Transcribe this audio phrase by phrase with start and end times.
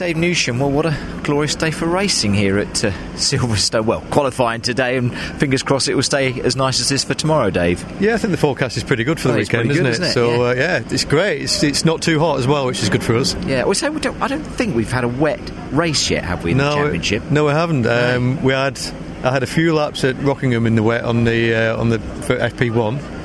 [0.00, 3.84] Dave Newsham, well, what a glorious day for racing here at uh, Silverstone.
[3.84, 7.50] Well, qualifying today, and fingers crossed it will stay as nice as this for tomorrow,
[7.50, 7.84] Dave.
[8.00, 9.92] Yeah, I think the forecast is pretty good for the weekend, isn't, good, it?
[9.92, 10.12] isn't it?
[10.12, 10.48] So, Yeah.
[10.48, 11.42] uh, yeah, it's great.
[11.42, 13.34] It's, it's not too hot as well, which is good for us.
[13.44, 15.38] Yeah, well, so we don't, I don't think we've had a wet
[15.70, 17.30] race yet, have we, in the no, championship?
[17.30, 17.84] no, we haven't.
[17.86, 18.80] Um, we had
[19.22, 21.98] I had a few laps at Rockingham in the wet on the uh, on the
[21.98, 23.19] for FP1.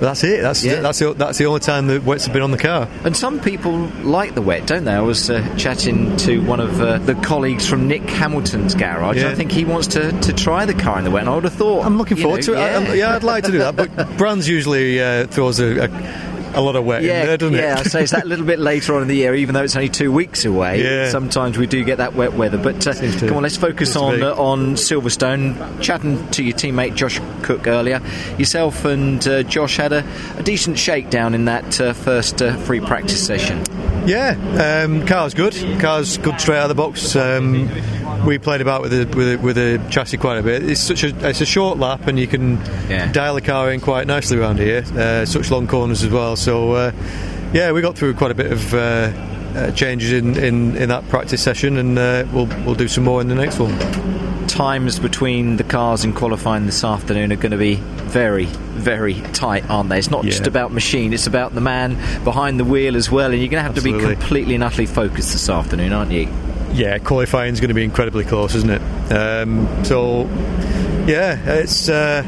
[0.00, 0.40] That's it.
[0.42, 0.80] That's Yeah.
[0.80, 2.88] that's the, that's the only time the wets have been on the car.
[3.04, 3.72] And some people
[4.02, 4.92] like the wet, don't they?
[4.94, 9.18] I was uh, chatting to one of uh, the colleagues from Nick Hamilton's garage.
[9.18, 9.28] Yeah.
[9.30, 11.44] I think he wants to, to try the car in the wet, and I would
[11.44, 11.84] have thought.
[11.84, 12.62] I'm looking forward know, to it.
[12.62, 13.76] I, I'm- yeah, I'd like to do that.
[13.76, 15.88] But Brands usually uh, throws a, a,
[16.54, 17.60] a lot of wet Yeah, in there, doesn't yeah.
[17.60, 17.62] it?
[17.78, 19.88] Yeah, so it's that little bit later on in the year, even though it's only
[19.88, 20.82] two weeks away.
[20.82, 21.08] Yeah.
[21.10, 22.58] Sometimes we do get that wet weather.
[22.58, 25.80] But uh, to- come on, let's focus on uh, on Silverstone.
[25.80, 28.00] Chatting to your teammate Josh Cook earlier,
[28.38, 30.04] yourself and uh, Josh had a,
[30.36, 33.64] a decent shakedown in that uh, first uh, free practice session.
[34.06, 35.54] Yeah, um, car's good.
[35.78, 37.14] Car's good straight out of the box.
[37.16, 37.68] Um,
[38.26, 40.62] we played about with the with the, with the chassis quite a bit.
[40.68, 42.56] It's such a it's a short lap, and you can
[42.88, 43.10] Yeah.
[43.12, 44.84] dial the car in quite nicely around here.
[44.96, 46.36] Uh, such long corners as well.
[46.36, 46.92] So uh,
[47.52, 48.74] yeah, we got through quite a bit of.
[48.74, 49.12] Uh,
[49.50, 53.20] uh, changes in, in, in that practice session, and uh, we'll we'll do some more
[53.20, 53.72] in the next one.
[54.50, 59.68] Times between the cars in qualifying this afternoon are going to be very, very tight,
[59.70, 59.98] aren't they?
[59.98, 60.48] It's not just Yeah.
[60.48, 63.30] about about machine; it's about the man behind the wheel as well.
[63.30, 66.28] And you're going to have to be completely and utterly focused this afternoon, aren't you?
[66.72, 68.82] Yeah, qualifying is going to be incredibly close, isn't it?
[69.12, 70.22] Um, so,
[71.06, 72.22] yeah, it's uh,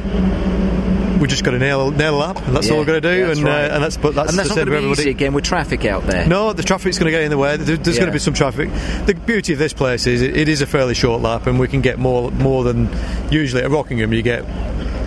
[1.22, 3.16] we just got to nail nail a lap, and that's all we've got to do.
[3.16, 3.70] Yeah, that's and right.
[3.70, 5.10] uh, and that's but that's and that's the not going to be easy everybody.
[5.10, 6.26] again with traffic out there.
[6.26, 7.56] No, the traffic's going to get in the way.
[7.56, 8.00] There- There's Yeah.
[8.02, 8.68] going to be some traffic.
[9.06, 11.68] The beauty of this place is it, it is a fairly short lap, and we
[11.68, 12.90] can get more more than
[13.30, 14.12] usually at Rockingham.
[14.12, 14.44] You get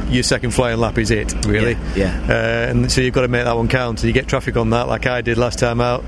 [0.09, 1.73] your second flying lap is it really?
[1.95, 2.33] Yeah, yeah.
[2.67, 4.01] Uh, and so you've got to make that one count.
[4.01, 6.03] And you get traffic on that, like I did last time out.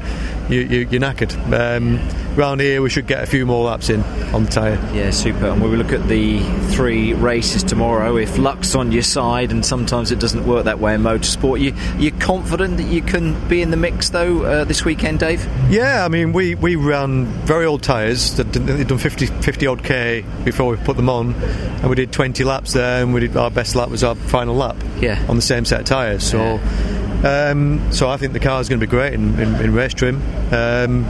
[0.49, 1.33] You, you, you're knackered.
[1.51, 1.99] Um,
[2.37, 4.01] round here, we should get a few more laps in
[4.33, 4.79] on the tyre.
[4.93, 5.47] Yeah, super.
[5.47, 6.39] And we will look at the
[6.71, 8.15] three races tomorrow.
[8.17, 11.73] If luck's on your side, and sometimes it doesn't work that way in motorsport, you
[11.97, 15.45] you're confident that you can be in the mix though uh, this weekend, Dave?
[15.69, 18.35] Yeah, I mean, we, we ran very old tyres.
[18.37, 22.43] They'd done 50, 50 odd K before we put them on, and we did 20
[22.43, 25.23] laps there, and we did our best lap was our final lap Yeah.
[25.27, 26.23] on the same set of tyres.
[26.23, 26.59] So,
[27.23, 29.93] um, so I think the car is going to be great in, in, in race
[29.93, 30.21] trim.
[30.51, 31.05] Um,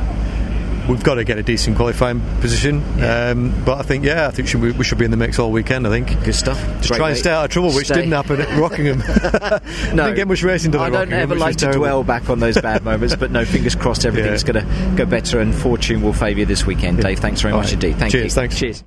[0.90, 3.30] we've got to get a decent qualifying position, Yeah.
[3.30, 5.40] um, but I think yeah, I think should we, we should be in the mix
[5.40, 5.86] all weekend.
[5.88, 6.08] I think.
[6.24, 6.58] Good stuff.
[6.78, 9.02] Just Great, try and stay out of trouble, which Stay- didn't happen at Rockingham.
[9.96, 12.60] No, didn't get much racing done I don't ever like to dwell back on those
[12.60, 14.54] bad moments, but no, fingers crossed, everything's Yeah.
[14.54, 17.02] going to go better, and fortune will favour you this weekend.
[17.02, 17.74] Dave, thanks very All much right.
[17.74, 17.98] indeed.
[17.98, 18.30] Thank Cheers, you.
[18.32, 18.58] thanks.
[18.60, 18.84] Cheers.